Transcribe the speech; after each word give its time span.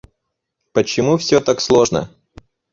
Почему 0.73 1.17
всё 1.17 1.41
так 1.41 1.61
сложно? 1.61 2.09